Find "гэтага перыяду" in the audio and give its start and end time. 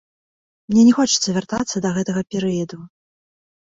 1.99-2.77